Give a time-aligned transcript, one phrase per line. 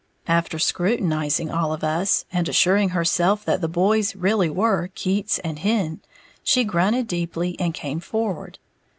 [0.27, 5.59] After scrutinizing all of us, and assuring herself that the boys really were Keats and
[5.59, 6.01] Hen,
[6.43, 8.57] she grunted deeply and came forward.